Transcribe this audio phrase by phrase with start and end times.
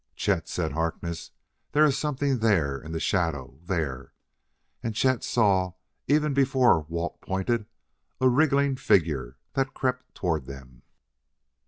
[0.15, 1.29] "Chet!" said Harkness,
[1.73, 4.13] "there is something there in the shadow there!"
[4.81, 5.73] And Chet saw,
[6.07, 7.67] even before Walt pointed,
[8.19, 10.81] a wriggling figure that crept toward them.